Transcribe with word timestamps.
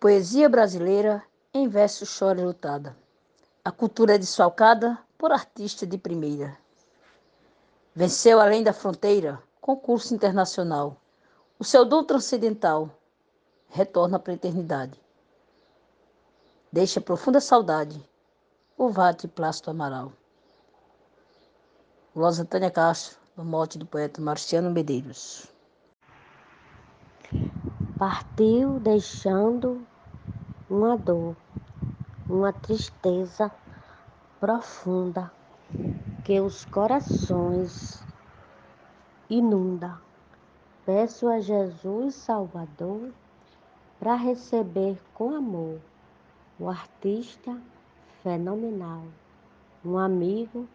Poesia 0.00 0.48
brasileira 0.48 1.22
em 1.52 1.68
verso 1.68 2.06
chora 2.06 2.42
lutada. 2.42 2.96
A 3.62 3.70
cultura 3.70 4.14
é 4.14 4.18
desfalcada 4.18 4.98
por 5.18 5.30
artista 5.30 5.86
de 5.86 5.98
primeira. 5.98 6.56
Venceu 7.94 8.40
além 8.40 8.62
da 8.62 8.72
fronteira, 8.72 9.42
concurso 9.60 10.14
internacional. 10.14 10.96
O 11.58 11.64
seu 11.64 11.84
dom 11.84 12.02
transcendental 12.02 12.88
retorna 13.68 14.18
para 14.18 14.32
a 14.32 14.36
eternidade. 14.36 14.98
Deixa 16.72 16.98
profunda 16.98 17.38
saudade 17.38 18.02
o 18.78 18.88
Vate 18.88 19.28
Plácido 19.28 19.70
Amaral. 19.70 20.14
Glosa 22.14 22.40
Antônia 22.40 22.70
Castro, 22.70 23.18
no 23.36 23.44
mote 23.44 23.76
do 23.76 23.84
poeta 23.84 24.18
Marciano 24.18 24.70
Medeiros. 24.70 25.46
Partiu 27.98 28.80
deixando 28.80 29.86
uma 30.70 30.96
dor, 30.96 31.34
uma 32.28 32.52
tristeza 32.52 33.50
profunda 34.38 35.32
que 36.24 36.40
os 36.40 36.64
corações 36.64 38.00
inunda. 39.28 40.00
Peço 40.86 41.28
a 41.28 41.40
Jesus 41.40 42.14
Salvador 42.14 43.12
para 43.98 44.14
receber 44.14 44.96
com 45.12 45.34
amor 45.34 45.80
o 46.56 46.68
artista 46.68 47.60
fenomenal, 48.22 49.02
um 49.84 49.98
amigo 49.98 50.68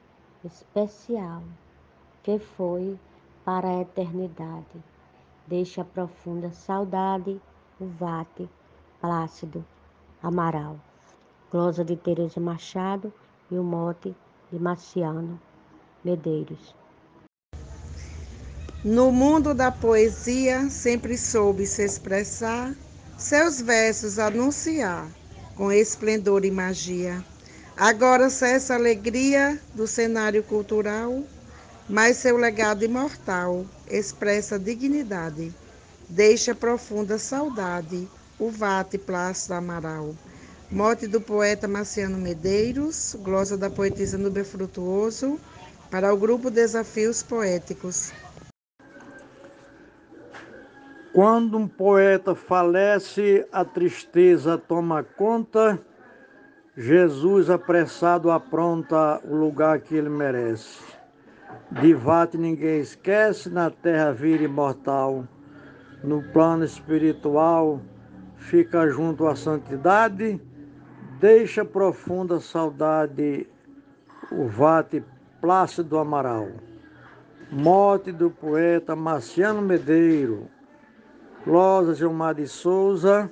especial 0.44 1.41
que 2.22 2.38
foi 2.38 3.00
para 3.45 3.70
a 3.70 3.81
eternidade. 3.81 4.84
Deixa 5.48 5.86
profunda 5.86 6.52
saudade 6.52 7.39
o 7.80 7.86
vate 7.86 8.50
Plácido 9.00 9.64
Amaral. 10.25 10.79
Glosa 11.52 11.85
de 11.85 11.95
Teresa 11.95 12.39
Machado 12.39 13.13
e 13.52 13.55
o 13.59 13.63
mote 13.63 14.16
de 14.52 14.58
Marciano 14.58 15.39
Medeiros. 16.03 16.73
No 18.83 19.11
mundo 19.11 19.53
da 19.53 19.72
poesia 19.72 20.67
sempre 20.67 21.16
soube 21.16 21.67
se 21.67 21.83
expressar, 21.83 22.73
seus 23.16 23.61
versos 23.61 24.17
anunciar 24.17 25.08
com 25.55 25.72
esplendor 25.72 26.44
e 26.44 26.50
magia. 26.50 27.23
Agora 27.78 28.28
cessa 28.31 28.73
a 28.73 28.78
alegria 28.78 29.61
do 29.75 29.85
cenário 29.85 30.41
cultural, 30.41 31.22
mas 31.88 32.17
seu 32.17 32.35
legado 32.35 32.83
imortal 32.83 33.63
expressa 33.88 34.57
dignidade, 34.57 35.53
deixa 36.09 36.55
profunda 36.55 37.19
saudade 37.19 38.09
o 38.39 38.50
Vate 38.50 38.97
Plácido 38.97 39.53
Amaral. 39.53 40.16
Mote 40.72 41.08
do 41.08 41.22
poeta 41.22 41.67
Marciano 41.67 42.17
Medeiros, 42.17 43.16
glosa 43.22 43.58
da 43.58 43.69
poetisa 43.69 44.17
Nubia 44.17 44.44
Frutuoso, 44.44 45.39
para 45.91 46.14
o 46.14 46.17
grupo 46.17 46.50
Desafios 46.50 47.22
Poéticos. 47.22 48.11
Quando 51.13 51.58
um 51.58 51.67
poeta 51.67 52.36
falece, 52.36 53.45
a 53.52 53.63
tristeza 53.63 54.58
toma 54.58 55.02
conta, 55.02 55.80
Jesus 56.75 57.50
apressado 57.50 58.30
apronta 58.30 59.22
o 59.23 59.33
lugar 59.33 59.80
que 59.80 59.95
ele 59.95 60.09
merece. 60.09 60.78
De 61.72 61.94
vate 61.94 62.38
ninguém 62.38 62.81
esquece, 62.81 63.50
na 63.50 63.69
terra 63.69 64.11
vira 64.11 64.44
imortal. 64.44 65.25
No 66.03 66.22
plano 66.22 66.66
espiritual, 66.66 67.80
fica 68.45 68.88
junto 68.89 69.25
à 69.27 69.35
santidade, 69.35 70.39
deixa 71.19 71.65
profunda 71.65 72.39
saudade 72.39 73.47
o 74.31 74.47
vate 74.47 75.03
Plácido 75.41 75.97
Amaral. 75.97 76.50
Morte 77.51 78.11
do 78.11 78.29
poeta 78.29 78.95
Marciano 78.95 79.61
Medeiro, 79.61 80.47
Closa 81.44 81.95
Gilmar 81.95 82.35
de 82.35 82.47
Souza, 82.47 83.31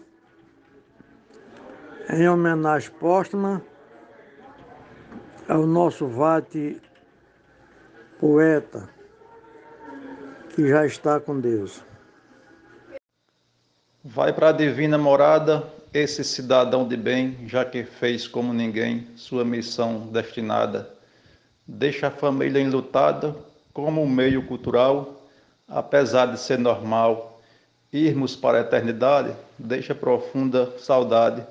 em 2.10 2.28
homenagem 2.28 2.92
póstuma 3.00 3.62
ao 5.48 5.66
nosso 5.66 6.08
Vate 6.08 6.82
poeta, 8.20 8.90
que 10.50 10.68
já 10.68 10.86
está 10.86 11.20
com 11.20 11.40
Deus. 11.40 11.84
Vai 14.06 14.34
para 14.34 14.50
a 14.50 14.52
divina 14.52 14.98
morada 14.98 15.64
esse 15.94 16.26
cidadão 16.26 16.86
de 16.86 16.98
bem, 16.98 17.38
já 17.48 17.64
que 17.64 17.86
fez 17.86 18.28
como 18.28 18.54
ninguém 18.54 19.08
sua 19.16 19.46
missão 19.46 20.08
destinada. 20.08 20.90
Deixa 21.66 22.08
a 22.08 22.12
família 22.12 22.60
enlutada 22.60 23.34
como 23.74 24.04
um 24.04 24.10
meio 24.10 24.46
cultural, 24.46 25.24
apesar 25.70 26.26
de 26.26 26.38
ser 26.38 26.60
normal 26.60 27.42
irmos 27.94 28.36
para 28.36 28.58
a 28.58 28.62
eternidade, 28.62 29.34
deixa 29.58 29.96
profunda 29.96 30.78
saudade 30.80 31.42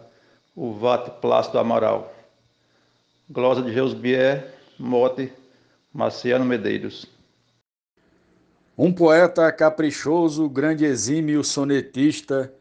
o 0.55 0.75
vate 0.75 1.11
Plácido 1.23 1.59
Amaral. 1.59 2.13
Glosa 3.31 3.63
de 3.63 3.73
Jesus 3.73 3.95
Bier, 3.95 4.53
mote 4.79 5.33
Marciano 5.91 6.45
Medeiros. 6.45 7.07
Um 8.77 8.93
poeta 8.93 9.51
caprichoso, 9.53 10.49
grande 10.49 10.85
exímio 10.85 11.45
sonetista, 11.45 12.53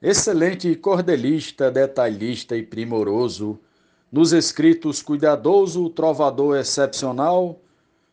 excelente 0.00 0.74
cordelista, 0.76 1.70
detalhista 1.70 2.56
e 2.56 2.62
primoroso, 2.62 3.58
nos 4.10 4.32
escritos 4.32 5.02
cuidadoso, 5.02 5.90
trovador 5.90 6.56
excepcional, 6.56 7.58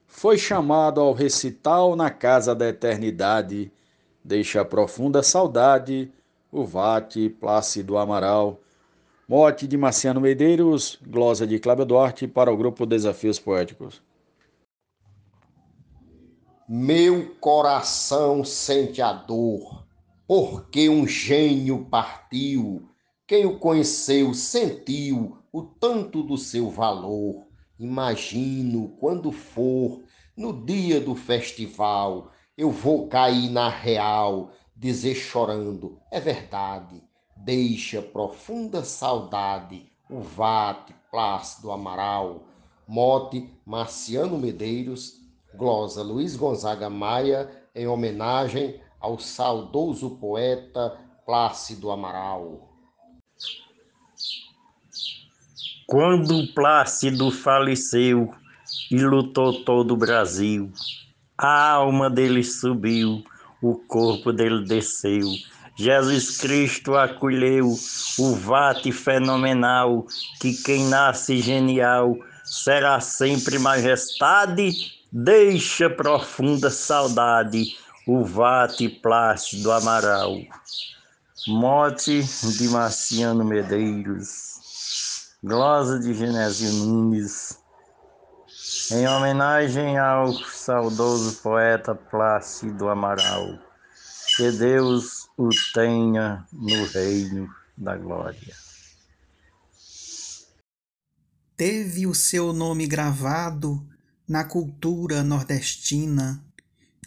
foi 0.07 0.37
chamado 0.37 0.99
ao 0.99 1.13
recital 1.13 1.95
na 1.95 2.09
casa 2.09 2.55
da 2.55 2.67
eternidade 2.67 3.71
deixa 4.23 4.63
profunda 4.63 5.21
saudade 5.21 6.11
o 6.51 6.63
Vate 6.63 7.29
Plácido 7.29 7.97
Amaral. 7.97 8.59
Mote 9.27 9.67
de 9.67 9.77
Marciano 9.77 10.21
Medeiros, 10.21 10.99
glosa 11.05 11.45
de 11.45 11.59
Cláudio 11.59 11.85
Duarte 11.85 12.27
para 12.27 12.51
o 12.51 12.57
grupo 12.57 12.85
Desafios 12.85 13.39
Poéticos. 13.39 14.01
Meu 16.75 17.35
coração 17.35 18.43
sente 18.43 18.99
a 18.99 19.13
dor, 19.13 19.85
porque 20.25 20.89
um 20.89 21.05
gênio 21.05 21.85
partiu. 21.85 22.89
Quem 23.27 23.45
o 23.45 23.59
conheceu 23.59 24.33
sentiu 24.33 25.37
o 25.51 25.61
tanto 25.61 26.23
do 26.23 26.35
seu 26.35 26.71
valor. 26.71 27.45
Imagino 27.77 28.87
quando 28.99 29.31
for 29.31 30.01
no 30.35 30.65
dia 30.65 30.99
do 30.99 31.13
festival 31.13 32.31
eu 32.57 32.71
vou 32.71 33.07
cair 33.07 33.51
na 33.51 33.69
real, 33.69 34.49
dizer 34.75 35.13
chorando, 35.13 35.99
é 36.09 36.19
verdade, 36.19 37.03
deixa 37.37 38.01
profunda 38.01 38.83
saudade 38.83 39.85
o 40.09 40.21
vate 40.21 40.95
Plácido 41.11 41.71
Amaral, 41.71 42.45
mote 42.87 43.47
Marciano 43.63 44.39
Medeiros, 44.39 45.22
glosa 45.55 46.01
Luiz 46.01 46.35
Gonzaga 46.35 46.89
Maia, 46.89 47.49
em 47.75 47.87
homenagem 47.87 48.79
ao 48.99 49.19
saudoso 49.19 50.11
poeta 50.11 50.97
Plácido 51.25 51.91
Amaral. 51.91 52.69
Quando 55.87 56.47
Plácido 56.53 57.29
faleceu 57.29 58.33
e 58.89 58.97
lutou 59.03 59.63
todo 59.63 59.93
o 59.93 59.97
Brasil, 59.97 60.71
a 61.37 61.71
alma 61.71 62.09
dele 62.09 62.43
subiu, 62.43 63.23
o 63.61 63.75
corpo 63.75 64.31
dele 64.31 64.65
desceu. 64.65 65.27
Jesus 65.75 66.37
Cristo 66.37 66.95
acolheu 66.95 67.75
o 68.19 68.35
vate 68.35 68.91
fenomenal, 68.91 70.05
que 70.39 70.53
quem 70.63 70.85
nasce 70.85 71.39
genial 71.39 72.15
será 72.43 72.99
sempre 72.99 73.57
majestade, 73.57 75.02
deixa 75.13 75.91
profunda 75.91 76.71
saudade 76.71 77.77
o 78.07 78.23
vate 78.23 78.89
Plácido 78.89 79.71
Amaral. 79.71 80.39
Mote 81.47 82.23
de 82.57 82.67
Marciano 82.69 83.45
Medeiros, 83.45 85.35
glosa 85.43 85.99
de 85.99 86.15
Genésio 86.15 86.71
Nunes 86.71 87.59
em 88.91 89.07
homenagem 89.07 89.99
ao 89.99 90.33
saudoso 90.33 91.41
poeta 91.43 91.93
Plácido 91.93 92.89
Amaral. 92.89 93.59
Que 94.35 94.51
Deus 94.51 95.29
o 95.37 95.49
tenha 95.75 96.43
no 96.51 96.85
reino 96.87 97.47
da 97.77 97.95
glória. 97.95 98.55
Teve 101.55 102.07
o 102.07 102.15
seu 102.15 102.51
nome 102.51 102.87
gravado 102.87 103.92
na 104.27 104.43
cultura 104.43 105.23
nordestina, 105.23 106.43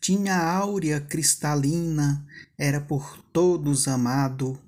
tinha 0.00 0.36
áurea 0.36 1.00
cristalina, 1.00 2.26
era 2.56 2.80
por 2.80 3.18
todos 3.32 3.88
amado, 3.88 4.58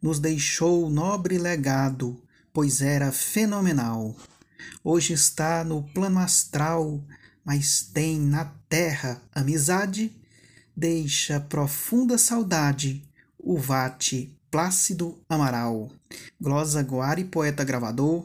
nos 0.00 0.18
deixou 0.18 0.88
nobre 0.88 1.38
legado, 1.38 2.22
pois 2.52 2.80
era 2.80 3.12
fenomenal. 3.12 4.16
Hoje 4.82 5.12
está 5.12 5.64
no 5.64 5.82
plano 5.82 6.18
astral, 6.18 7.02
mas 7.44 7.82
tem 7.82 8.18
na 8.18 8.46
terra 8.68 9.20
amizade, 9.34 10.16
deixa 10.76 11.40
profunda 11.40 12.16
saudade 12.16 13.02
o 13.38 13.58
vate 13.58 14.36
Plácido 14.50 15.18
Amaral. 15.28 15.90
Glosa 16.40 16.80
Guari, 16.82 17.24
poeta 17.24 17.62
gravador, 17.62 18.24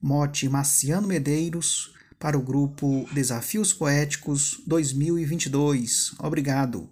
mote 0.00 0.48
Marciano 0.48 1.06
Medeiros, 1.06 1.95
para 2.18 2.36
o 2.36 2.42
grupo 2.42 3.06
Desafios 3.12 3.72
Poéticos 3.72 4.60
2022. 4.66 6.14
Obrigado. 6.18 6.88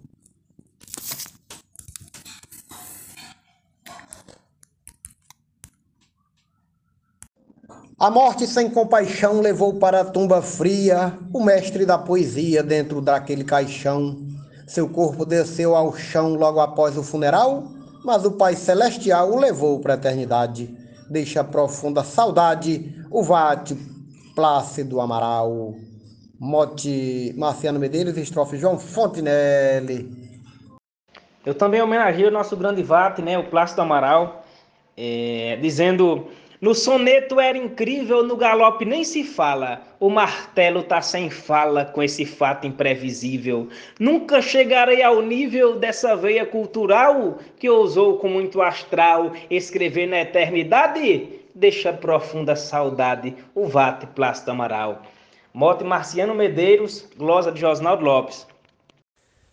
A 7.97 8.11
morte 8.11 8.45
sem 8.45 8.69
compaixão 8.69 9.39
levou 9.39 9.75
para 9.75 10.01
a 10.01 10.05
tumba 10.05 10.41
fria 10.41 11.17
o 11.33 11.43
mestre 11.43 11.85
da 11.85 11.97
poesia 11.97 12.61
dentro 12.61 13.01
daquele 13.01 13.43
caixão. 13.43 14.21
Seu 14.67 14.89
corpo 14.89 15.25
desceu 15.25 15.75
ao 15.75 15.95
chão 15.95 16.35
logo 16.35 16.59
após 16.59 16.97
o 16.97 17.03
funeral, 17.03 17.71
mas 18.03 18.25
o 18.25 18.31
Pai 18.31 18.55
Celestial 18.55 19.31
o 19.31 19.39
levou 19.39 19.79
para 19.79 19.93
a 19.93 19.97
eternidade. 19.97 20.75
Deixa 21.09 21.43
profunda 21.43 22.03
saudade 22.03 22.93
o 23.09 23.23
vate 23.23 23.94
Plácido 24.35 24.99
Amaral. 24.99 25.73
Mote 26.37 27.33
Marciano 27.37 27.79
Medeiros, 27.79 28.17
estrofe 28.17 28.57
João 28.57 28.77
Fontinelli. 28.77 30.11
Eu 31.45 31.55
também 31.55 31.81
homenageei 31.81 32.27
o 32.27 32.31
nosso 32.31 32.57
grande 32.57 32.83
vate, 32.83 33.21
né, 33.21 33.37
o 33.37 33.45
Plácido 33.45 33.81
Amaral, 33.81 34.45
é, 34.97 35.57
dizendo 35.61 36.27
no 36.59 36.73
soneto 36.73 37.39
era 37.39 37.57
incrível, 37.57 38.23
no 38.23 38.35
galope 38.35 38.85
nem 38.85 39.03
se 39.03 39.23
fala. 39.23 39.81
O 39.99 40.09
martelo 40.09 40.83
tá 40.83 41.01
sem 41.01 41.29
fala 41.29 41.85
com 41.85 42.01
esse 42.01 42.25
fato 42.25 42.65
imprevisível. 42.65 43.69
Nunca 43.99 44.41
chegarei 44.41 45.03
ao 45.03 45.21
nível 45.21 45.77
dessa 45.77 46.15
veia 46.15 46.45
cultural 46.45 47.37
que 47.59 47.69
ousou 47.69 48.17
com 48.17 48.29
muito 48.29 48.61
astral 48.61 49.33
escrever 49.49 50.07
na 50.07 50.21
eternidade. 50.21 51.44
Deixa 51.57 51.93
profunda 51.93 52.53
saudade 52.53 53.33
o 53.55 53.65
Vate 53.65 54.05
Plácido 54.07 54.51
Amaral. 54.51 55.01
Mote 55.53 55.85
Marciano 55.85 56.35
Medeiros, 56.35 57.07
glosa 57.15 57.49
de 57.49 57.61
Josnaldo 57.61 58.03
Lopes. 58.03 58.45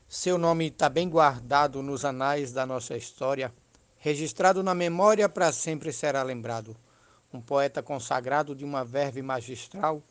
Seu 0.08 0.36
nome 0.36 0.66
está 0.66 0.88
bem 0.88 1.08
guardado 1.08 1.80
nos 1.80 2.04
anais 2.04 2.52
da 2.52 2.66
nossa 2.66 2.96
história, 2.96 3.54
registrado 3.98 4.64
na 4.64 4.74
memória 4.74 5.28
para 5.28 5.52
sempre 5.52 5.92
será 5.92 6.24
lembrado 6.24 6.76
um 7.32 7.40
poeta 7.40 7.80
consagrado 7.80 8.52
de 8.52 8.64
uma 8.64 8.84
verve 8.84 9.22
magistral, 9.22 10.02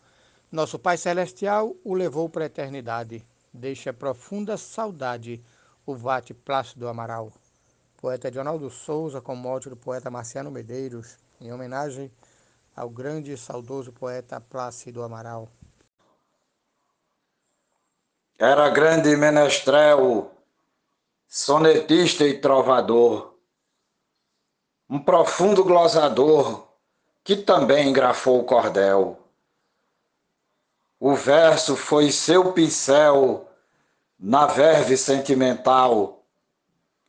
nosso 0.49 0.79
Pai 0.79 0.95
Celestial 0.97 1.75
o 1.83 1.93
levou 1.93 2.29
para 2.29 2.43
a 2.43 2.47
eternidade. 2.47 3.21
Deixa 3.53 3.91
profunda 3.91 4.55
saudade 4.55 5.43
o 5.85 5.93
vate 5.93 6.33
Plácido 6.33 6.87
Amaral. 6.87 7.33
Poeta 7.97 8.31
Dionaldo 8.31 8.69
Souza, 8.69 9.19
com 9.19 9.35
mote 9.35 9.69
do 9.69 9.75
poeta 9.75 10.09
Marciano 10.09 10.49
Medeiros, 10.49 11.17
em 11.41 11.51
homenagem 11.51 12.11
ao 12.75 12.89
grande 12.89 13.33
e 13.33 13.37
saudoso 13.37 13.91
poeta 13.91 14.39
Plácido 14.39 15.03
Amaral. 15.03 15.49
Era 18.37 18.69
grande 18.69 19.15
menestrel, 19.17 20.31
sonetista 21.27 22.25
e 22.25 22.39
trovador, 22.39 23.35
um 24.89 24.99
profundo 24.99 25.63
glosador 25.63 26.67
que 27.23 27.35
também 27.35 27.91
grafou 27.91 28.39
o 28.39 28.43
cordel. 28.43 29.17
O 30.99 31.15
verso 31.15 31.75
foi 31.75 32.11
seu 32.11 32.53
pincel 32.53 33.47
na 34.19 34.45
verve 34.45 34.95
sentimental, 34.95 36.23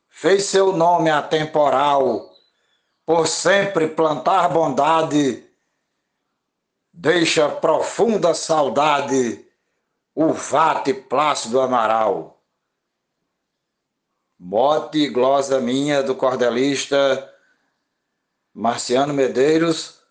fez 0.07 0.45
seu 0.45 0.73
nome 0.73 1.09
atemporal, 1.11 2.32
por 3.05 3.27
sempre 3.27 3.87
plantar 3.87 4.49
bondade, 4.49 5.43
deixa 6.91 7.49
profunda 7.49 8.33
saudade 8.33 9.45
o 10.15 10.31
vate 10.31 10.93
plácido 10.93 11.59
amaral. 11.59 12.41
Mote 14.39 14.99
e 14.99 15.09
glosa 15.09 15.59
minha 15.59 16.03
do 16.03 16.15
cordelista 16.15 17.29
Marciano 18.53 19.13
Medeiros, 19.13 20.01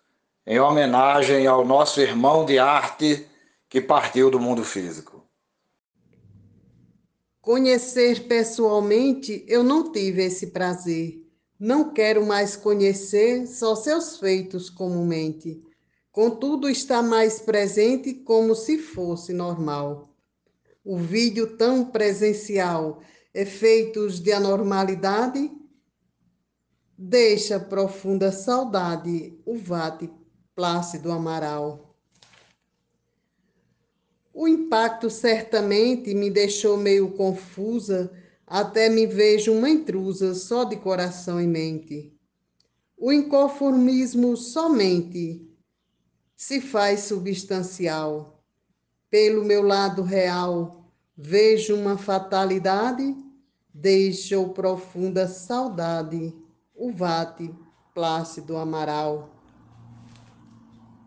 em 0.45 0.59
homenagem 0.59 1.47
ao 1.47 1.63
nosso 1.63 2.01
irmão 2.01 2.45
de 2.45 2.59
arte 2.59 3.27
que 3.69 3.79
partiu 3.79 4.29
do 4.29 4.39
mundo 4.39 4.63
físico. 4.63 5.23
Conhecer 7.41 8.27
pessoalmente, 8.27 9.43
eu 9.47 9.63
não 9.63 9.91
tive 9.91 10.23
esse 10.23 10.47
prazer. 10.47 11.22
Não 11.63 11.93
quero 11.93 12.25
mais 12.25 12.57
conhecer 12.57 13.47
só 13.47 13.73
seus 13.73 14.17
feitos 14.17 14.69
comumente. 14.69 15.63
Contudo, 16.11 16.69
está 16.69 17.01
mais 17.01 17.39
presente 17.39 18.13
como 18.13 18.53
se 18.53 18.77
fosse 18.77 19.31
normal. 19.31 20.13
O 20.83 20.97
vídeo 20.97 21.55
tão 21.55 21.85
presencial, 21.85 22.99
efeitos 23.33 24.19
de 24.19 24.33
anormalidade, 24.33 25.49
deixa 26.97 27.57
profunda 27.57 28.29
saudade 28.29 29.39
o 29.45 29.55
vate 29.55 30.11
Plácido 30.53 31.13
Amaral. 31.13 31.95
O 34.33 34.49
impacto 34.49 35.09
certamente 35.09 36.13
me 36.13 36.29
deixou 36.29 36.75
meio 36.75 37.11
confusa, 37.11 38.11
até 38.53 38.87
me 38.87 39.07
vejo 39.07 39.51
uma 39.51 39.67
intrusa 39.67 40.35
só 40.35 40.63
de 40.63 40.75
coração 40.75 41.41
e 41.41 41.47
mente. 41.47 42.15
O 42.95 43.11
inconformismo 43.11 44.37
somente 44.37 45.49
se 46.35 46.61
faz 46.61 46.99
substancial. 46.99 48.45
Pelo 49.09 49.43
meu 49.43 49.63
lado 49.63 50.03
real, 50.03 50.85
vejo 51.17 51.75
uma 51.75 51.97
fatalidade, 51.97 53.15
deixou 53.73 54.49
profunda 54.49 55.27
saudade 55.27 56.31
o 56.75 56.91
vate 56.91 57.51
Plácido 57.91 58.55
Amaral. 58.55 59.31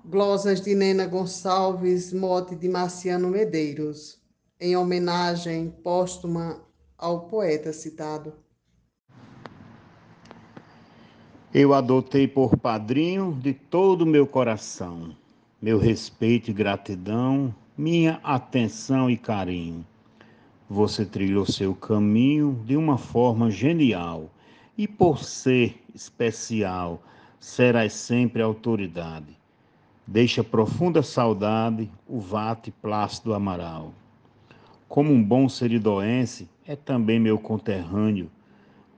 Glosas 0.05 0.61
de 0.61 0.75
Nena 0.75 1.07
Gonçalves, 1.07 2.13
mote 2.13 2.57
de 2.57 2.69
Marciano 2.69 3.29
Medeiros, 3.29 4.21
em 4.59 4.77
homenagem 4.77 5.71
póstuma 5.85 6.67
ao 6.99 7.21
poeta 7.23 7.73
citado. 7.73 8.33
Eu 11.55 11.73
adotei 11.73 12.29
por 12.29 12.57
padrinho 12.57 13.33
de 13.33 13.55
todo 13.55 14.03
o 14.03 14.07
meu 14.07 14.27
coração, 14.27 15.15
meu 15.61 15.79
respeito 15.79 16.51
e 16.51 16.55
gratidão, 16.55 17.55
minha 17.77 18.21
atenção 18.23 19.11
e 19.11 19.17
carinho. 19.17 19.87
Você 20.69 21.05
trilhou 21.05 21.47
seu 21.47 21.75
caminho 21.75 22.61
de 22.65 22.77
uma 22.77 22.99
forma 22.99 23.51
genial 23.51 24.31
e 24.77 24.87
por 24.87 25.23
ser 25.23 25.83
especial, 25.95 27.03
serás 27.39 27.93
sempre 27.93 28.43
autoridade 28.43 29.37
Deixa 30.09 30.45
profunda 30.45 31.03
saudade 31.03 31.91
o 32.07 32.21
vate 32.21 32.71
Plácido 32.71 33.35
Amaral. 33.35 33.93
Como 34.89 35.13
um 35.13 35.23
bom 35.23 35.49
seridoense, 35.49 36.49
é 36.67 36.77
também 36.77 37.19
meu 37.19 37.39
conterrâneo, 37.39 38.31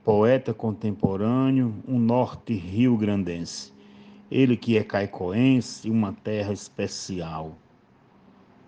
poeta 0.03 0.53
contemporâneo, 0.53 1.73
um 1.87 1.97
norte 1.97 2.53
rio-grandense. 2.53 3.73
Ele 4.29 4.55
que 4.55 4.77
é 4.77 4.83
caicoense, 4.83 5.89
uma 5.89 6.13
terra 6.13 6.53
especial, 6.53 7.57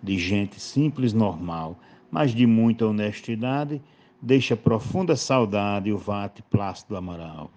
de 0.02 0.18
gente 0.18 0.60
simples 0.60 1.12
normal, 1.12 1.78
mas 2.10 2.34
de 2.34 2.46
muita 2.46 2.86
honestidade, 2.86 3.80
deixa 4.20 4.56
profunda 4.56 5.14
saudade 5.16 5.92
o 5.92 5.98
vate 5.98 6.42
Plácido 6.42 6.96
Amaral. 6.96 7.50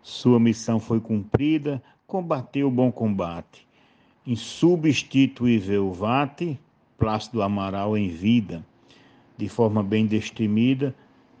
Sua 0.00 0.38
missão 0.38 0.78
foi 0.78 1.00
cumprida, 1.00 1.82
combateu 2.06 2.68
o 2.68 2.70
bom 2.70 2.92
combate 2.92 3.66
insubstituível 4.26 5.92
Vate, 5.92 6.58
Plácido 7.02 7.42
Amaral 7.42 7.98
em 7.98 8.06
vida, 8.06 8.64
de 9.36 9.48
forma 9.48 9.82
bem 9.82 10.06
destemida, 10.06 10.94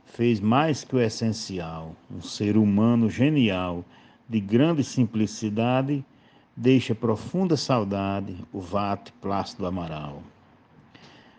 fez 0.04 0.40
mais 0.40 0.82
que 0.82 0.96
o 0.96 1.00
essencial. 1.00 1.94
Um 2.10 2.20
ser 2.20 2.56
humano 2.56 3.08
genial, 3.08 3.84
de 4.28 4.40
grande 4.40 4.82
simplicidade, 4.82 6.04
deixa 6.56 6.96
profunda 6.96 7.56
saudade 7.56 8.34
o 8.52 8.58
Vate 8.58 9.12
Plácido 9.22 9.64
Amaral. 9.64 10.24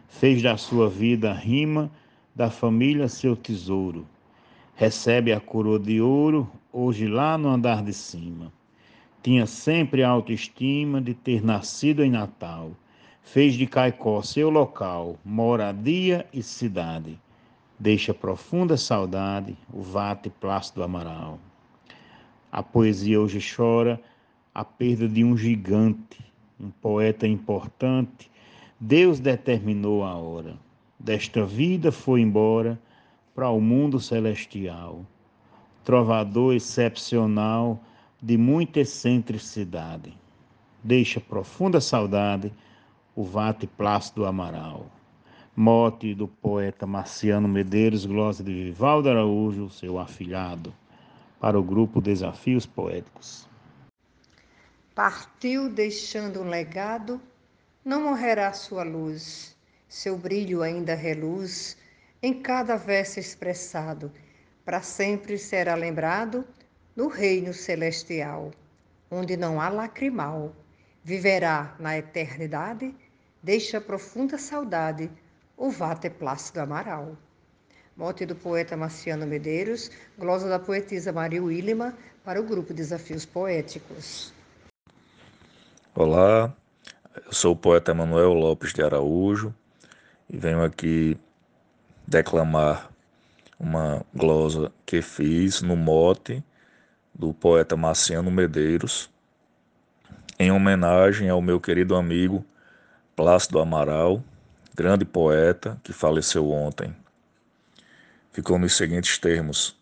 Fez 0.07 0.41
da 0.41 0.55
sua 0.55 0.89
vida 0.89 1.31
a 1.31 1.33
rima, 1.33 1.91
da 2.33 2.49
família 2.49 3.09
seu 3.09 3.35
tesouro. 3.35 4.07
Recebe 4.73 5.33
a 5.33 5.39
coroa 5.41 5.77
de 5.77 5.99
ouro, 5.99 6.49
hoje 6.71 7.09
lá 7.09 7.37
no 7.37 7.49
andar 7.49 7.83
de 7.83 7.91
cima. 7.91 8.53
Tinha 9.21 9.45
sempre 9.45 10.01
a 10.01 10.07
autoestima 10.07 11.01
de 11.01 11.13
ter 11.13 11.43
nascido 11.43 12.01
em 12.01 12.09
Natal. 12.09 12.71
Fez 13.25 13.55
de 13.55 13.65
Caicó 13.65 14.21
seu 14.21 14.49
local, 14.49 15.17
moradia 15.25 16.27
e 16.31 16.43
cidade. 16.43 17.19
Deixa 17.79 18.13
profunda 18.13 18.77
saudade 18.77 19.57
o 19.73 19.81
vate 19.81 20.29
Plácido 20.29 20.83
Amaral. 20.83 21.39
A 22.51 22.61
poesia 22.61 23.19
hoje 23.19 23.39
chora 23.39 23.99
a 24.53 24.63
perda 24.63 25.07
de 25.07 25.23
um 25.23 25.35
gigante, 25.35 26.23
um 26.59 26.69
poeta 26.69 27.25
importante. 27.25 28.29
Deus 28.79 29.19
determinou 29.19 30.03
a 30.03 30.15
hora. 30.15 30.55
Desta 30.99 31.43
vida 31.45 31.91
foi 31.91 32.21
embora 32.21 32.79
para 33.33 33.49
o 33.49 33.59
mundo 33.59 33.99
celestial. 33.99 35.03
Trovador 35.83 36.53
excepcional 36.53 37.81
de 38.21 38.37
muita 38.37 38.81
excentricidade. 38.81 40.13
Deixa 40.83 41.19
profunda 41.19 41.81
saudade 41.81 42.53
o 43.15 43.23
vate 43.23 43.67
Plácido 43.67 44.25
Amaral. 44.25 44.87
Mote 45.55 46.15
do 46.15 46.27
poeta 46.27 46.87
Marciano 46.87 47.47
Medeiros, 47.47 48.07
glosa 48.07 48.43
de 48.43 48.51
Vivaldo 48.51 49.09
Araújo, 49.09 49.69
seu 49.69 49.99
afilhado, 49.99 50.73
para 51.39 51.59
o 51.59 51.63
grupo 51.63 52.01
Desafios 52.01 52.65
Poéticos. 52.65 53.47
Partiu 54.95 55.69
deixando 55.69 56.41
um 56.41 56.49
legado, 56.49 57.21
não 57.85 58.03
morrerá 58.03 58.51
sua 58.51 58.83
luz, 58.83 59.55
seu 59.87 60.17
brilho 60.17 60.63
ainda 60.63 60.95
reluz 60.95 61.77
em 62.21 62.33
cada 62.33 62.75
verso 62.75 63.19
expressado, 63.19 64.11
para 64.65 64.81
sempre 64.81 65.37
será 65.37 65.75
lembrado 65.75 66.43
no 66.95 67.07
reino 67.07 67.53
celestial, 67.53 68.49
onde 69.11 69.37
não 69.37 69.61
há 69.61 69.69
lacrimal. 69.69 70.55
Viverá 71.03 71.75
na 71.79 71.97
eternidade, 71.97 72.95
deixa 73.43 73.81
profunda 73.81 74.37
saudade 74.37 75.11
o 75.57 75.69
Vate 75.69 76.09
Plácido 76.09 76.61
Amaral. 76.61 77.17
Mote 77.95 78.25
do 78.25 78.35
poeta 78.35 78.77
Marciano 78.77 79.27
Medeiros, 79.27 79.91
glosa 80.17 80.47
da 80.47 80.57
poetisa 80.57 81.11
Maria 81.11 81.43
Willima, 81.43 81.93
para 82.23 82.39
o 82.39 82.45
grupo 82.45 82.73
Desafios 82.73 83.25
Poéticos. 83.25 84.33
Olá, 85.93 86.55
eu 87.25 87.33
sou 87.33 87.51
o 87.51 87.55
poeta 87.55 87.91
Emanuel 87.91 88.33
Lopes 88.33 88.73
de 88.73 88.81
Araújo 88.81 89.53
e 90.29 90.37
venho 90.37 90.63
aqui 90.63 91.17
declamar 92.07 92.89
uma 93.59 94.05
glosa 94.15 94.71
que 94.85 95.01
fiz 95.01 95.61
no 95.61 95.75
mote 95.75 96.41
do 97.13 97.33
poeta 97.33 97.75
Marciano 97.75 98.31
Medeiros, 98.31 99.11
em 100.39 100.51
homenagem 100.51 101.29
ao 101.29 101.41
meu 101.41 101.59
querido 101.59 101.95
amigo 101.95 102.43
Plácido 103.15 103.59
Amaral, 103.59 104.23
grande 104.73 105.05
poeta 105.05 105.79
que 105.83 105.93
faleceu 105.93 106.49
ontem. 106.49 106.95
Ficou 108.31 108.57
nos 108.57 108.75
seguintes 108.75 109.19
termos: 109.19 109.75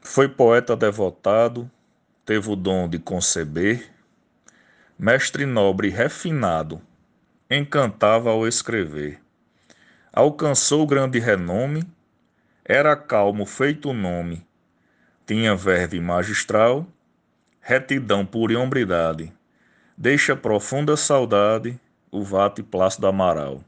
Foi 0.00 0.28
poeta 0.28 0.74
devotado, 0.74 1.70
teve 2.24 2.50
o 2.50 2.56
dom 2.56 2.88
de 2.88 2.98
conceber 2.98 3.90
mestre 4.98 5.46
nobre 5.46 5.88
e 5.88 5.90
refinado, 5.90 6.78
encantava 7.50 8.28
ao 8.28 8.46
escrever. 8.46 9.18
Alcançou 10.12 10.86
grande 10.86 11.18
renome, 11.18 11.84
era 12.62 12.94
calmo 12.94 13.46
feito 13.46 13.94
nome, 13.94 14.46
tinha 15.26 15.56
verve 15.56 15.98
magistral, 16.00 16.86
retidão 17.60 18.26
pura 18.26 18.52
e 18.52 18.56
hombridade, 18.56 19.32
deixa 20.00 20.34
profunda 20.34 20.96
saudade 20.96 21.78
o 22.10 22.22
vate 22.22 22.62
Plácido 22.62 23.06
Amaral. 23.06 23.62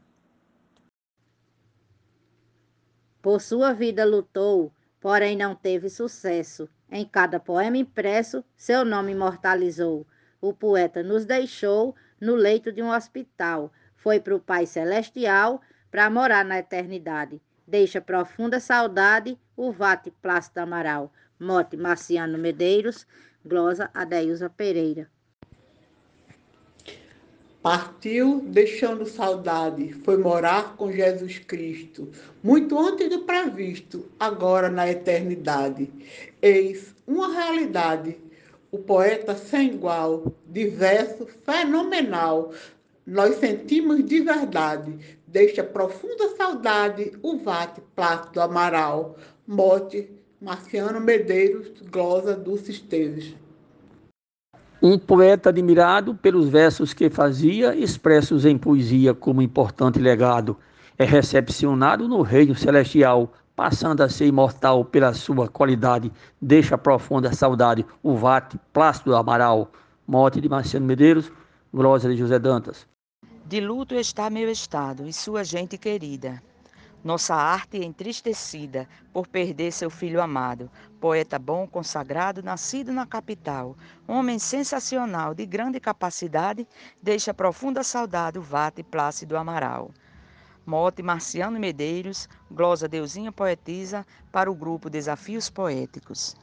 Por 3.21 3.39
sua 3.39 3.71
vida 3.71 4.03
lutou, 4.03 4.71
porém 4.99 5.37
não 5.37 5.53
teve 5.53 5.91
sucesso. 5.91 6.67
Em 6.91 7.05
cada 7.05 7.39
poema 7.39 7.77
impresso, 7.77 8.43
seu 8.55 8.83
nome 8.83 9.11
imortalizou 9.11 10.07
o 10.41 10.51
poeta 10.51 11.03
nos 11.03 11.23
deixou 11.23 11.95
no 12.19 12.33
leito 12.35 12.71
de 12.71 12.81
um 12.81 12.89
hospital. 12.89 13.71
Foi 13.95 14.19
para 14.19 14.35
o 14.35 14.39
Pai 14.39 14.65
Celestial 14.65 15.61
para 15.91 16.09
morar 16.09 16.43
na 16.43 16.57
eternidade. 16.57 17.39
Deixa 17.65 18.01
profunda 18.01 18.59
saudade 18.59 19.39
o 19.55 19.71
Vate 19.71 20.11
Plácido 20.11 20.61
Amaral. 20.61 21.13
Mote 21.39 21.77
Marciano 21.77 22.39
Medeiros, 22.39 23.05
glosa 23.45 23.89
Adeusa 23.93 24.49
Pereira. 24.49 25.07
Partiu 27.63 28.41
deixando 28.45 29.05
saudade, 29.05 29.93
foi 30.03 30.17
morar 30.17 30.75
com 30.75 30.91
Jesus 30.91 31.39
Cristo, 31.39 32.09
muito 32.43 32.77
antes 32.77 33.09
do 33.09 33.21
previsto, 33.21 34.05
agora 34.19 34.69
na 34.69 34.91
eternidade. 34.91 35.89
Eis 36.41 36.93
uma 37.07 37.33
realidade 37.33 38.17
o 38.69 38.79
poeta 38.79 39.33
sem 39.33 39.75
igual, 39.75 40.35
diverso, 40.45 41.25
fenomenal. 41.45 42.51
Nós 43.07 43.35
sentimos 43.35 44.03
de 44.03 44.19
verdade, 44.19 45.17
deixa 45.25 45.63
profunda 45.63 46.35
saudade 46.35 47.13
o 47.21 47.37
vate 47.37 47.79
Plácido 47.95 48.41
Amaral, 48.41 49.15
mote 49.47 50.09
Marciano 50.41 50.99
Medeiros, 50.99 51.71
glosa 51.89 52.35
Dulce 52.35 52.71
Esteves. 52.71 53.33
Um 54.85 54.99
poeta 54.99 55.47
admirado 55.47 56.13
pelos 56.13 56.49
versos 56.49 56.93
que 56.93 57.09
fazia, 57.09 57.73
expressos 57.73 58.43
em 58.43 58.57
poesia 58.57 59.13
como 59.13 59.41
importante 59.41 59.97
legado, 59.97 60.57
é 60.97 61.05
recepcionado 61.05 62.05
no 62.05 62.21
reino 62.21 62.53
celestial 62.53 63.31
passando 63.55 64.01
a 64.01 64.09
ser 64.09 64.27
imortal 64.27 64.83
pela 64.83 65.13
sua 65.13 65.47
qualidade, 65.47 66.11
deixa 66.41 66.77
profunda 66.77 67.31
saudade 67.31 67.85
o 68.03 68.13
vate 68.15 68.59
Plácido 68.73 69.15
Amaral, 69.15 69.71
morte 70.05 70.41
de 70.41 70.49
Marciano 70.49 70.85
Medeiros, 70.85 71.31
glosa 71.73 72.09
de 72.09 72.17
José 72.17 72.37
Dantas. 72.37 72.85
De 73.45 73.61
luto 73.61 73.95
está 73.95 74.29
meu 74.29 74.51
estado 74.51 75.07
e 75.07 75.13
sua 75.13 75.45
gente 75.45 75.77
querida. 75.77 76.43
Nossa 77.03 77.35
arte 77.35 77.83
entristecida 77.83 78.87
por 79.11 79.27
perder 79.27 79.73
seu 79.73 79.89
filho 79.89 80.21
amado, 80.21 80.71
poeta 81.01 81.37
bom, 81.37 81.67
consagrado, 81.67 82.41
nascido 82.41 82.93
na 82.93 83.05
capital, 83.05 83.75
homem 84.07 84.39
sensacional, 84.39 85.35
de 85.35 85.45
grande 85.45 85.81
capacidade, 85.81 86.65
deixa 87.01 87.33
profunda 87.33 87.83
saudade 87.83 88.39
o 88.39 88.41
vate 88.41 88.83
Plácido 88.83 89.35
Amaral. 89.35 89.91
Mote 90.65 91.03
Marciano 91.03 91.59
Medeiros, 91.59 92.29
glosa 92.49 92.87
Deusinha 92.87 93.33
Poetisa, 93.33 94.07
para 94.31 94.49
o 94.49 94.55
grupo 94.55 94.89
Desafios 94.89 95.49
Poéticos. 95.49 96.37